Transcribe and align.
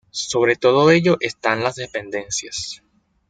Sobre 0.09 0.55
todo 0.55 0.89
ello 0.89 1.17
están 1.19 1.61
las 1.63 1.75
dependencias. 1.75 2.81